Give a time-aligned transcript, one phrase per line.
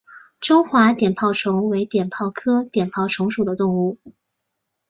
[0.39, 3.99] 中华碘泡虫为碘泡科碘泡虫属的动物。